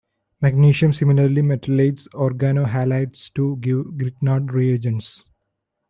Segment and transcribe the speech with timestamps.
[0.41, 5.23] Magnesium similarly metalates organohalides to give Grignard reagents.